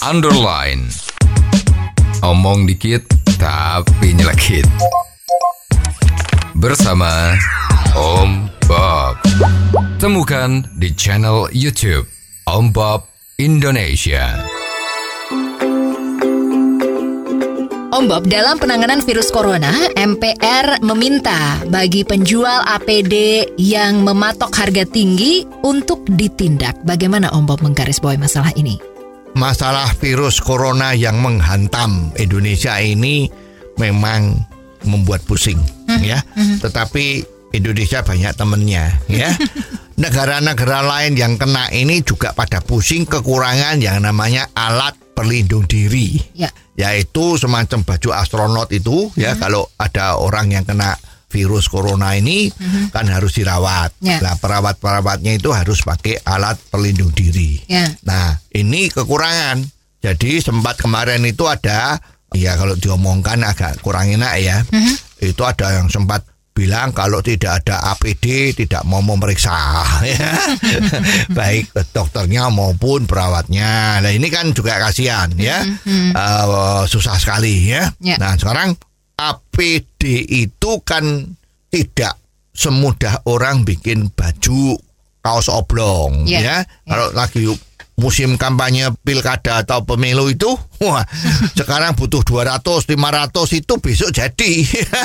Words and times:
underline. 0.00 0.88
Omong 2.24 2.64
dikit 2.64 3.04
tapi 3.36 4.16
nyelekit. 4.16 4.64
Bersama 6.56 7.36
Om 7.96 8.48
Bob. 8.64 9.16
Temukan 10.00 10.64
di 10.76 10.92
channel 10.96 11.48
YouTube 11.52 12.08
Om 12.48 12.72
Bob 12.72 13.08
Indonesia. 13.36 14.40
Om 17.90 18.08
Bob, 18.08 18.24
dalam 18.24 18.56
penanganan 18.56 19.04
virus 19.04 19.28
corona, 19.28 19.92
MPR 19.92 20.80
meminta 20.80 21.60
bagi 21.68 22.00
penjual 22.00 22.64
APD 22.64 23.44
yang 23.60 24.00
mematok 24.00 24.48
harga 24.56 24.88
tinggi 24.88 25.44
untuk 25.60 26.08
ditindak. 26.08 26.80
Bagaimana 26.88 27.28
Om 27.36 27.44
Bob 27.44 27.60
menggarisbawahi 27.60 28.16
masalah 28.16 28.56
ini? 28.56 28.89
Masalah 29.34 29.92
virus 29.98 30.42
corona 30.42 30.94
yang 30.96 31.18
menghantam 31.22 32.10
Indonesia 32.18 32.78
ini 32.82 33.30
memang 33.78 34.34
membuat 34.84 35.24
pusing 35.28 35.60
ya. 36.00 36.22
Tetapi 36.36 37.24
Indonesia 37.54 38.00
banyak 38.02 38.32
temennya 38.34 38.94
ya. 39.10 39.30
Negara-negara 40.02 40.80
lain 40.80 41.12
yang 41.12 41.36
kena 41.36 41.68
ini 41.76 42.00
juga 42.00 42.32
pada 42.32 42.64
pusing 42.64 43.04
kekurangan 43.04 43.76
yang 43.84 44.00
namanya 44.00 44.48
alat 44.56 44.96
pelindung 45.12 45.68
diri. 45.68 46.16
Ya. 46.32 46.48
Yaitu 46.80 47.36
semacam 47.36 47.84
baju 47.84 48.10
astronot 48.16 48.72
itu 48.72 49.12
ya 49.20 49.36
kalau 49.36 49.68
ada 49.76 50.16
orang 50.16 50.56
yang 50.56 50.64
kena 50.64 50.96
virus 51.30 51.70
corona 51.70 52.18
ini 52.18 52.50
kan 52.90 53.06
harus 53.06 53.38
dirawat. 53.38 53.94
Ya. 54.02 54.18
Nah, 54.18 54.34
perawat-perawatnya 54.36 55.38
itu 55.38 55.54
harus 55.54 55.80
pakai 55.80 56.18
alat 56.26 56.58
pelindung 56.68 57.14
diri. 57.14 57.62
Ya. 57.70 57.86
Nah, 58.02 58.36
ini 58.50 58.90
kekurangan. 58.90 59.62
Jadi 60.02 60.42
sempat 60.42 60.80
kemarin 60.80 61.22
itu 61.22 61.46
ada, 61.46 62.00
ya 62.34 62.56
kalau 62.58 62.74
diomongkan 62.74 63.46
agak 63.46 63.78
kurang 63.78 64.10
enak 64.10 64.34
ya. 64.42 64.56
Itu 65.22 65.46
ada 65.46 65.78
yang 65.78 65.86
sempat 65.86 66.26
bilang 66.50 66.90
kalau 66.92 67.22
tidak 67.24 67.62
ada 67.64 67.94
APD 67.94 68.52
tidak 68.52 68.82
mau 68.84 69.00
memeriksa 69.00 69.54
ya. 70.04 70.34
baik 71.38 71.72
dokternya 71.94 72.50
maupun 72.50 73.06
perawatnya. 73.06 74.02
Nah 74.02 74.10
ini 74.12 74.28
kan 74.28 74.50
juga 74.52 74.76
kasihan 74.82 75.30
ya, 75.38 75.62
Eh, 75.86 76.82
susah 76.90 77.16
sekali 77.16 77.70
ya. 77.70 77.88
Ya. 78.02 78.18
Nah 78.18 78.34
sekarang 78.36 78.74
APD 79.20 80.00
itu 80.24 80.80
kan 80.80 81.04
tidak 81.68 82.16
semudah 82.56 83.20
orang 83.28 83.62
bikin 83.62 84.08
baju 84.10 84.80
kaos 85.20 85.52
oblong 85.52 86.24
Ya, 86.24 86.40
ya. 86.40 86.40
ya. 86.40 86.56
Kalau 86.88 87.06
lagi 87.12 87.44
musim 88.00 88.40
kampanye 88.40 88.88
pilkada 89.04 89.60
atau 89.60 89.84
pemilu 89.84 90.32
itu, 90.32 90.48
wah 90.80 91.04
sekarang 91.60 91.92
butuh 91.92 92.24
200, 92.24 92.88
500 92.88 93.60
itu 93.60 93.74
besok 93.76 94.10
jadi. 94.16 94.52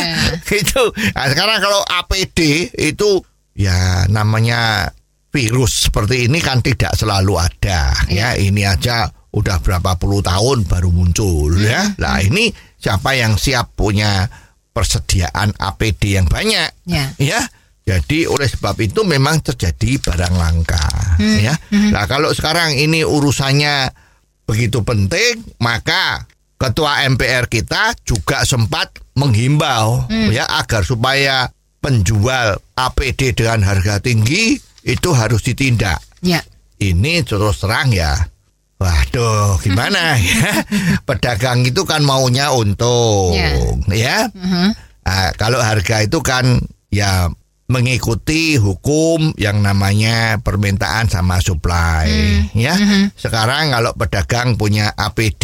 gitu. 0.50 0.84
Nah, 1.12 1.26
sekarang 1.28 1.60
kalau 1.60 1.84
APD 1.84 2.72
itu 2.72 3.20
ya 3.52 4.08
namanya 4.08 4.92
virus 5.36 5.92
seperti 5.92 6.32
ini 6.32 6.40
kan 6.40 6.64
tidak 6.64 6.96
selalu 6.96 7.36
ada 7.36 7.92
ya. 8.08 8.32
Ini 8.40 8.64
aja 8.64 9.12
udah 9.36 9.60
berapa 9.60 10.00
puluh 10.00 10.24
tahun 10.24 10.64
baru 10.64 10.88
muncul 10.96 11.52
ya. 11.60 11.92
Nah, 12.00 12.24
ini 12.24 12.48
siapa 12.86 13.17
yang 13.17 13.33
siap 13.33 13.73
punya 13.73 14.30
persediaan 14.69 15.58
APD 15.58 16.22
yang 16.22 16.30
banyak 16.30 16.69
Ya. 16.86 17.09
ya. 17.17 17.41
Jadi 17.86 18.25
oleh 18.25 18.50
sebab 18.50 18.78
itu 18.81 19.05
memang 19.05 19.41
terjadi 19.41 20.02
barang 20.02 20.36
langka 20.38 20.86
ya. 21.22 21.53
Nah, 21.69 22.06
kalau 22.06 22.33
sekarang 22.33 22.73
ini 22.73 23.06
urusannya 23.06 23.94
begitu 24.45 24.81
penting, 24.81 25.41
maka 25.58 26.25
ketua 26.58 27.06
MPR 27.06 27.45
kita 27.45 27.94
juga 28.02 28.41
sempat 28.41 28.89
menghimbau 29.13 30.09
ya 30.34 30.50
agar 30.57 30.81
supaya 30.81 31.45
penjual 31.78 32.57
APD 32.74 33.38
dengan 33.38 33.62
harga 33.62 34.01
tinggi 34.01 34.57
itu 34.81 35.09
harus 35.13 35.45
ditindak. 35.45 36.01
Ya. 36.25 36.41
Ini 36.81 37.22
terus 37.22 37.62
terang 37.62 37.94
ya. 37.94 38.18
Waduh, 38.75 39.56
gimana 39.63 40.19
ya? 40.19 40.52
Pedagang 41.08 41.63
itu 41.63 41.88
kan 41.88 42.03
maunya 42.03 42.52
untung, 42.52 43.31
ya. 43.88 44.28
Ah, 45.06 45.31
kalau 45.38 45.62
harga 45.62 46.03
itu 46.03 46.19
kan 46.19 46.59
ya 46.91 47.30
mengikuti 47.66 48.62
hukum 48.62 49.34
yang 49.41 49.62
namanya 49.62 50.38
permintaan 50.38 51.08
sama 51.08 51.41
supply 51.41 52.06
ya. 52.53 52.75
Sekarang 53.16 53.74
kalau 53.74 53.91
pedagang 53.96 54.53
punya 54.53 54.92
APD 54.94 55.44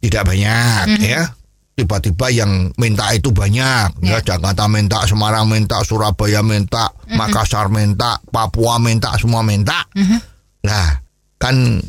tidak 0.00 0.22
banyak 0.26 0.98
ya. 0.98 1.22
Tiba-tiba 1.72 2.28
yang 2.28 2.68
minta 2.76 3.12
itu 3.14 3.32
banyak 3.32 4.02
ya. 4.02 4.18
Jakarta 4.20 4.68
minta, 4.68 5.02
Semarang 5.06 5.48
minta, 5.48 5.80
Surabaya 5.82 6.42
minta, 6.42 6.90
Makassar 7.12 7.68
minta, 7.68 8.18
Papua 8.28 8.76
minta, 8.76 9.14
semua 9.16 9.40
minta. 9.42 9.84
Nah, 10.62 11.00
kan 11.38 11.80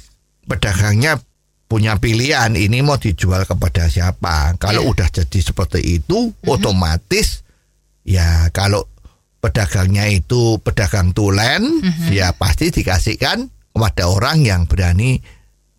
pedagangnya 0.48 1.20
punya 1.68 1.98
pilihan 1.98 2.54
ini 2.54 2.86
mau 2.86 3.02
dijual 3.02 3.50
kepada 3.50 3.90
siapa. 3.90 4.54
Kalau 4.62 4.86
Iya. 4.86 4.90
udah 4.94 5.08
jadi 5.10 5.40
seperti 5.42 5.80
itu, 5.82 6.30
otomatis 6.46 7.42
ya 8.06 8.52
kalau 8.54 8.86
pedagangnya 9.42 10.08
itu 10.08 10.62
pedagang 10.62 11.12
tulen, 11.12 11.82
ya 12.14 12.32
pasti 12.38 12.70
dikasihkan 12.70 13.50
kepada 13.74 14.06
orang 14.06 14.46
yang 14.46 14.62
berani 14.70 15.18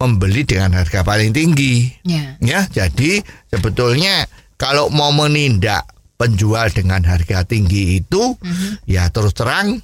membeli 0.03 0.43
dengan 0.43 0.75
harga 0.75 1.07
paling 1.07 1.31
tinggi. 1.31 1.89
Ya. 2.03 2.37
Ya, 2.43 2.67
jadi 2.67 3.23
sebetulnya 3.49 4.27
kalau 4.59 4.91
mau 4.91 5.15
menindak 5.15 5.87
penjual 6.19 6.69
dengan 6.75 7.07
harga 7.07 7.47
tinggi 7.47 8.03
itu, 8.03 8.35
ya 8.85 9.09
terus 9.15 9.33
terang 9.33 9.79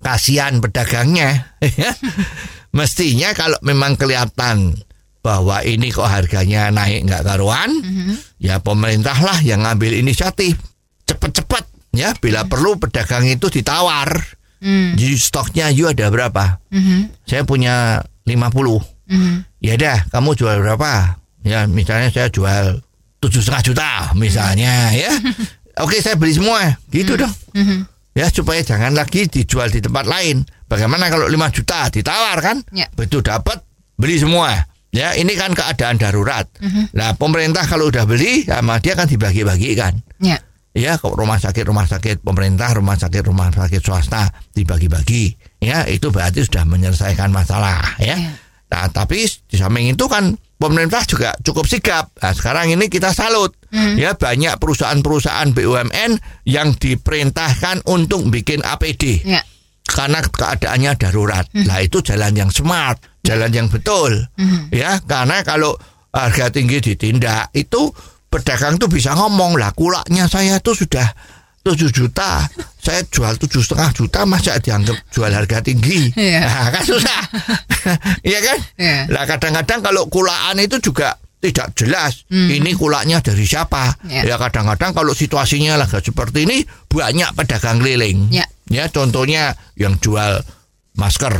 kasihan 0.00 0.58
pedagangnya. 0.58 1.52
ya. 2.70 2.76
Mestinya 2.78 3.28
kalau 3.34 3.58
memang 3.66 3.98
kelihatan 3.98 4.78
bahwa 5.20 5.60
ini 5.66 5.92
kok 5.92 6.08
harganya 6.08 6.72
naik 6.72 7.04
nggak 7.04 7.26
karuan, 7.26 7.68
ya 8.40 8.56
pemerintah 8.62 9.18
lah 9.20 9.36
yang 9.44 9.66
ngambil 9.68 9.92
inisiatif 9.92 10.56
cepet-cepet 11.04 11.64
ya 11.92 12.14
bila 12.16 12.46
perlu 12.46 12.78
pedagang 12.80 13.26
itu 13.26 13.50
ditawar. 13.50 14.08
Hmm. 14.60 14.92
Jadi 14.94 15.16
stoknya 15.16 15.72
you 15.72 15.88
ada 15.88 16.08
berapa? 16.12 16.60
Mhm. 16.68 17.24
Saya 17.24 17.42
punya 17.48 18.04
50. 18.28 18.80
Mhm. 19.08 19.44
Ya 19.60 19.74
dah, 19.76 20.04
kamu 20.12 20.36
jual 20.36 20.60
berapa? 20.60 21.16
Ya, 21.40 21.64
misalnya 21.64 22.12
saya 22.12 22.28
jual 22.28 22.80
tujuh 23.20 23.40
setengah 23.40 23.64
juta, 23.64 23.90
misalnya 24.16 24.92
ya. 24.92 25.12
Oke, 25.84 26.04
saya 26.04 26.16
beli 26.20 26.36
semua, 26.36 26.76
gitu 26.92 27.16
dong. 27.16 27.32
Mhm. 27.56 27.88
Ya 28.20 28.28
supaya 28.28 28.60
jangan 28.60 28.92
lagi 28.92 29.32
dijual 29.32 29.72
di 29.72 29.80
tempat 29.80 30.04
lain. 30.04 30.44
Bagaimana 30.68 31.08
kalau 31.08 31.24
5 31.24 31.56
juta 31.56 31.88
ditawar 31.88 32.36
kan? 32.44 32.60
Ya. 32.68 32.84
Begitu 32.92 33.24
dapat 33.24 33.64
beli 33.96 34.20
semua. 34.20 34.68
Ya, 34.92 35.16
ini 35.16 35.38
kan 35.40 35.56
keadaan 35.56 35.96
darurat. 35.96 36.44
Nah, 36.92 37.16
pemerintah 37.16 37.64
kalau 37.64 37.88
udah 37.88 38.04
beli 38.04 38.44
sama 38.44 38.76
dia 38.76 38.92
kan 38.92 39.08
dibagi-bagikan. 39.08 40.04
Ya. 40.20 40.36
Ya, 40.76 41.00
ke 41.00 41.08
rumah 41.08 41.40
sakit 41.40 41.64
rumah 41.64 41.88
sakit 41.88 42.20
pemerintah, 42.20 42.76
rumah 42.76 43.00
sakit 43.00 43.24
rumah 43.24 43.48
sakit 43.54 43.80
swasta 43.80 44.28
dibagi-bagi. 44.52 45.32
Ya, 45.64 45.88
itu 45.88 46.12
berarti 46.12 46.44
sudah 46.44 46.68
menyelesaikan 46.68 47.32
masalah, 47.32 47.96
ya. 48.02 48.20
Ya. 48.20 48.36
Nah, 48.70 48.86
tapi 48.92 49.24
di 49.24 49.56
samping 49.56 49.96
itu 49.96 50.04
kan 50.12 50.36
pemerintah 50.60 51.08
juga 51.08 51.32
cukup 51.40 51.64
sigap. 51.64 52.12
Nah, 52.20 52.36
sekarang 52.36 52.68
ini 52.74 52.92
kita 52.92 53.16
salut. 53.16 53.56
Ya, 53.72 54.14
banyak 54.14 54.58
perusahaan-perusahaan 54.58 55.54
BUMN 55.54 56.18
yang 56.44 56.74
diperintahkan 56.74 57.86
untuk 57.86 58.26
bikin 58.26 58.60
APD 58.60 59.22
Ya. 59.22 59.42
karena 59.86 60.22
keadaannya 60.22 60.94
darurat. 60.94 61.46
Nah, 61.52 61.78
itu 61.78 61.98
jalan 62.00 62.34
yang 62.34 62.50
smart, 62.50 62.98
jalan 63.22 63.50
yang 63.50 63.66
betul. 63.66 64.26
Ya, 64.70 64.98
karena 65.00 65.42
kalau 65.42 65.78
harga 66.10 66.50
tinggi 66.50 66.82
ditindak 66.82 67.50
itu 67.52 67.94
pedagang 68.26 68.78
tuh 68.78 68.86
bisa 68.86 69.14
ngomong 69.14 69.54
lah 69.54 69.70
kulaknya 69.70 70.26
saya 70.26 70.58
tuh 70.58 70.74
sudah 70.74 71.06
7 71.60 71.76
juta 71.92 72.46
saya 72.80 73.04
jual 73.04 73.36
tujuh 73.36 73.60
setengah 73.60 73.92
juta 73.92 74.24
masa 74.24 74.56
dianggap 74.56 74.96
jual 75.12 75.28
harga 75.28 75.60
tinggi 75.60 76.08
Iya. 76.16 76.40
nah, 76.40 76.66
kan 76.72 76.82
susah 76.82 77.20
iya 78.28 78.38
kan 78.40 78.58
Iya. 78.80 78.98
lah 79.12 79.24
kadang-kadang 79.28 79.80
kalau 79.84 80.02
kulaan 80.08 80.56
itu 80.56 80.80
juga 80.80 81.14
tidak 81.40 81.72
jelas. 81.72 82.28
Ini 82.28 82.76
kulaknya 82.76 83.24
dari 83.24 83.42
siapa? 83.42 83.96
Iya. 84.04 84.28
ya 84.28 84.36
kadang-kadang 84.36 84.92
kalau 84.92 85.12
situasinya 85.12 85.74
lagi 85.74 85.96
seperti 85.98 86.44
ini 86.44 86.60
banyak 86.86 87.32
pedagang 87.32 87.80
keliling. 87.80 88.28
Iya. 88.28 88.44
ya 88.68 88.84
contohnya 88.92 89.56
yang 89.74 89.96
jual 89.96 90.38
masker. 90.94 91.32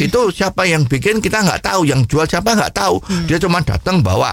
Itu 0.00 0.32
siapa 0.32 0.64
yang 0.64 0.88
bikin? 0.88 1.20
Kita 1.20 1.44
nggak 1.44 1.62
tahu. 1.62 1.84
Yang 1.84 2.08
jual 2.08 2.24
siapa 2.24 2.56
nggak 2.56 2.72
tahu. 2.72 2.96
Dia 3.28 3.36
cuma 3.36 3.60
datang 3.60 4.00
bawa. 4.00 4.32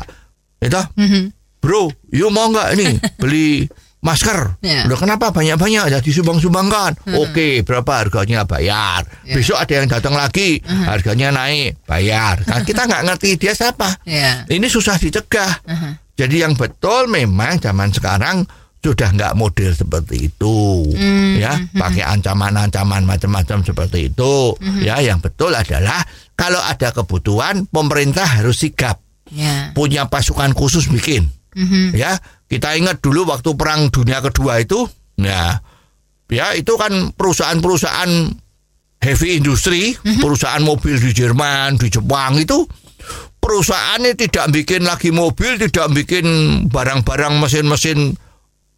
Itu 0.57 0.79
Mhm. 0.95 1.35
bro 1.59 1.91
you 2.09 2.31
mau 2.31 2.47
nggak 2.47 2.69
ini? 2.73 2.87
Beli 3.21 3.67
masker. 3.99 4.55
Ya. 4.63 4.87
Loh, 4.87 4.95
kenapa 4.95 5.31
banyak-banyak 5.31 5.91
ya 5.91 5.99
disumbang-sumbangkan? 5.99 6.95
Oke, 7.19 7.61
berapa 7.67 7.91
harganya 7.99 8.47
bayar. 8.47 9.03
Ya. 9.27 9.35
Besok 9.35 9.59
ada 9.59 9.73
yang 9.75 9.87
datang 9.91 10.15
lagi, 10.15 10.63
harganya 10.63 11.35
naik, 11.35 11.83
bayar. 11.83 12.39
Kan 12.47 12.63
kita 12.63 12.87
nggak 12.87 13.03
ngerti 13.11 13.35
dia 13.35 13.51
siapa. 13.51 13.99
Ya. 14.07 14.47
Ini 14.47 14.67
susah 14.67 14.95
dicegah. 14.95 15.63
Jadi 16.15 16.43
yang 16.43 16.55
betul 16.55 17.07
memang 17.07 17.59
zaman 17.59 17.91
sekarang 17.91 18.43
sudah 18.79 19.11
nggak 19.11 19.35
model 19.35 19.75
seperti 19.75 20.31
itu, 20.31 20.87
ya 21.35 21.51
pakai 21.75 21.99
ancaman-ancaman 21.99 23.03
macam-macam 23.03 23.59
seperti 23.63 24.07
itu. 24.07 24.55
Ya, 24.79 25.03
yang 25.03 25.19
betul 25.19 25.51
adalah 25.51 25.99
kalau 26.39 26.63
ada 26.63 26.95
kebutuhan 26.95 27.67
pemerintah 27.67 28.23
harus 28.39 28.63
sigap 28.63 29.03
Ya. 29.29 29.69
punya 29.77 30.09
pasukan 30.09 30.57
khusus 30.57 30.89
bikin. 30.89 31.29
Ya, 31.95 32.17
kita 32.45 32.77
ingat 32.77 33.01
dulu 33.01 33.25
waktu 33.25 33.53
perang 33.53 33.89
dunia 33.89 34.21
kedua 34.21 34.61
itu, 34.61 34.85
ya, 35.17 35.59
ya 36.29 36.53
itu 36.53 36.73
kan 36.77 37.11
perusahaan-perusahaan 37.13 38.11
heavy 38.99 39.39
industry, 39.39 39.95
perusahaan 40.19 40.61
mobil 40.61 40.99
di 40.99 41.11
Jerman, 41.11 41.79
di 41.79 41.87
Jepang 41.87 42.37
itu 42.37 42.67
perusahaannya 43.39 44.13
tidak 44.19 44.51
bikin 44.51 44.83
lagi 44.85 45.09
mobil, 45.09 45.55
tidak 45.57 45.87
bikin 45.95 46.25
barang-barang 46.67 47.39
mesin-mesin 47.39 48.13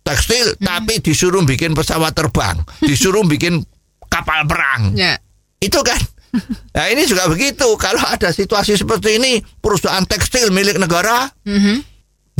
tekstil, 0.01 0.55
tapi 0.61 1.01
disuruh 1.01 1.41
bikin 1.43 1.73
pesawat 1.73 2.13
terbang, 2.13 2.61
disuruh 2.87 3.25
bikin 3.25 3.65
kapal 4.07 4.45
perang. 4.45 4.93
Ya. 4.95 5.17
Itu 5.59 5.81
kan. 5.83 5.99
Nah 6.71 6.87
ini 6.87 7.03
juga 7.03 7.27
begitu. 7.27 7.67
Kalau 7.75 7.99
ada 8.07 8.31
situasi 8.31 8.79
seperti 8.79 9.19
ini, 9.19 9.43
perusahaan 9.59 10.07
tekstil 10.07 10.47
milik 10.55 10.79
negara 10.79 11.27
Mhm. 11.43 11.90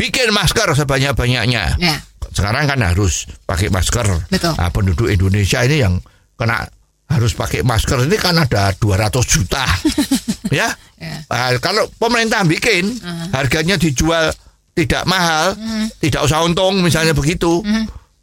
Bikin 0.01 0.33
masker 0.33 0.73
sebanyak-banyaknya. 0.73 1.77
Ya. 1.77 1.95
Sekarang 2.33 2.65
kan 2.65 2.81
harus 2.81 3.29
pakai 3.45 3.69
masker. 3.69 4.09
Betul. 4.33 4.57
Nah, 4.57 4.73
penduduk 4.73 5.05
Indonesia 5.05 5.61
ini 5.61 5.77
yang 5.85 6.01
kena 6.33 6.65
harus 7.05 7.37
pakai 7.37 7.61
masker 7.61 8.09
ini 8.09 8.17
kan 8.17 8.33
ada 8.41 8.73
200 8.73 9.13
juta. 9.29 9.61
ya. 10.57 10.73
Ya. 10.97 11.15
Nah, 11.29 11.53
kalau 11.61 11.85
pemerintah 12.01 12.41
bikin 12.49 12.97
harganya 13.29 13.77
dijual 13.77 14.33
tidak 14.73 15.05
mahal, 15.05 15.53
tidak 16.01 16.25
usah 16.25 16.41
untung 16.41 16.81
misalnya 16.81 17.13
begitu. 17.13 17.61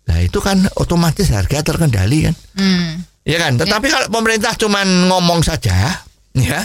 Nah, 0.09 0.19
itu 0.25 0.41
kan 0.41 0.65
otomatis 0.81 1.29
harga 1.31 1.61
terkendali 1.63 2.27
kan. 2.27 2.35
Hmm. 2.57 3.05
Ya 3.29 3.37
kan, 3.37 3.61
tetapi 3.61 3.93
kalau 3.93 4.09
pemerintah 4.09 4.57
cuman 4.57 5.13
ngomong 5.13 5.45
saja, 5.45 6.01
ya, 6.33 6.61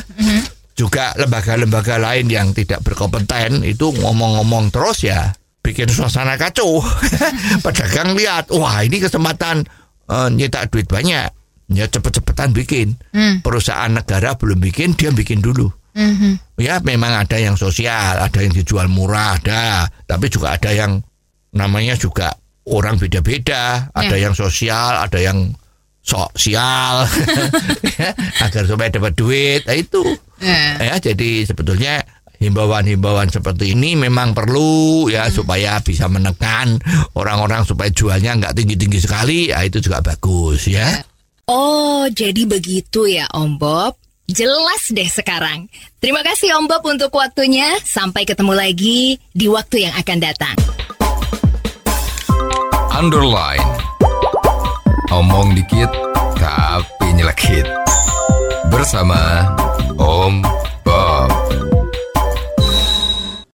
juga 0.74 1.14
lembaga-lembaga 1.18 2.02
lain 2.02 2.30
yang 2.30 2.52
tidak 2.52 2.82
berkompeten 2.82 3.62
itu 3.62 3.94
ngomong-ngomong 3.94 4.74
terus 4.74 5.06
ya, 5.06 5.34
bikin 5.62 5.90
suasana 5.90 6.36
kacau. 6.36 6.82
Pedagang 7.66 8.18
lihat, 8.18 8.50
wah 8.50 8.82
ini 8.82 8.98
kesempatan 8.98 9.64
eh, 10.10 10.30
nyetak 10.34 10.74
duit 10.74 10.90
banyak, 10.90 11.30
ya 11.72 11.86
cepet-cepetan 11.86 12.52
bikin. 12.52 12.98
Perusahaan 13.46 13.94
negara 13.94 14.34
belum 14.34 14.60
bikin, 14.60 14.98
dia 14.98 15.14
bikin 15.14 15.40
dulu. 15.46 15.70
Mhm. 15.94 16.58
Ya, 16.58 16.82
memang 16.82 17.14
ada 17.14 17.38
yang 17.38 17.54
sosial, 17.54 18.18
ada 18.18 18.40
yang 18.42 18.54
dijual 18.54 18.90
murah, 18.90 19.38
ada, 19.38 19.86
tapi 20.10 20.26
juga 20.30 20.58
ada 20.58 20.74
yang 20.74 21.06
namanya 21.54 21.94
juga 21.94 22.34
orang 22.66 22.98
beda-beda, 22.98 23.94
ada 23.94 24.16
yang 24.18 24.34
sosial, 24.34 25.06
ada 25.06 25.22
yang 25.22 25.54
sosial, 26.04 27.08
Ya, 27.96 28.12
agar 28.46 28.64
supaya 28.68 28.92
dapat 28.92 29.16
duit, 29.16 29.64
nah 29.64 29.74
itu. 29.74 30.04
Ya. 30.44 30.76
Ya, 30.78 30.96
jadi 31.00 31.48
sebetulnya 31.48 32.04
himbauan-himbauan 32.44 33.32
seperti 33.32 33.72
ini 33.72 33.96
memang 33.96 34.36
perlu 34.36 35.08
ya 35.08 35.32
supaya 35.32 35.80
bisa 35.80 36.12
menekan 36.12 36.76
orang-orang 37.16 37.64
supaya 37.64 37.88
jualnya 37.88 38.36
nggak 38.36 38.54
tinggi-tinggi 38.54 39.00
sekali, 39.00 39.40
ya 39.56 39.64
itu 39.64 39.80
juga 39.80 40.04
bagus 40.04 40.68
ya. 40.68 41.02
Oh, 41.48 42.08
jadi 42.12 42.44
begitu 42.48 43.08
ya 43.08 43.28
Om 43.32 43.60
Bob. 43.60 43.96
Jelas 44.24 44.88
deh 44.88 45.08
sekarang. 45.08 45.68
Terima 46.00 46.24
kasih 46.24 46.56
Om 46.56 46.72
Bob 46.72 46.84
untuk 46.88 47.12
waktunya. 47.12 47.76
Sampai 47.84 48.24
ketemu 48.24 48.56
lagi 48.56 49.20
di 49.36 49.52
waktu 49.52 49.84
yang 49.84 49.94
akan 50.00 50.18
datang. 50.24 50.56
Underline. 52.96 53.73
Omong 55.14 55.54
dikit 55.54 55.94
tapi 56.42 57.14
nyelekit. 57.14 57.70
Bersama 58.74 59.46
Om 59.94 60.42